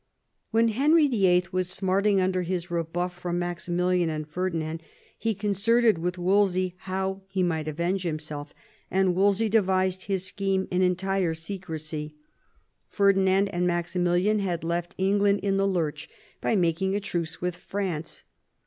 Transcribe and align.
When 0.49 0.69
Henry 0.69 1.07
VIIL 1.07 1.43
was 1.53 1.69
smarting 1.69 2.19
under 2.19 2.41
his 2.41 2.71
rebuff 2.71 3.13
from 3.15 3.37
Maximilian 3.37 4.09
and 4.09 4.27
Ferdinand, 4.27 4.81
he 5.15 5.35
concerted 5.35 5.99
with 5.99 6.17
Wolsey 6.17 6.73
how 6.75 7.21
he 7.27 7.43
might 7.43 7.67
avenge 7.67 8.01
himself, 8.01 8.51
and 8.89 9.13
Wolsey 9.13 9.47
devised 9.47 10.05
his 10.05 10.25
scheme 10.25 10.67
in 10.71 10.81
entire 10.81 11.35
secrecy. 11.35 12.15
Ferdinand 12.89 13.49
and 13.49 13.67
Maximilian 13.67 14.39
had 14.39 14.63
left 14.63 14.95
England 14.97 15.41
in 15.43 15.57
the 15.57 15.67
lurch 15.67 16.09
by 16.41 16.55
making 16.55 16.95
a 16.95 16.99
truce 16.99 17.39
with 17.39 17.55
France. 17.55 18.23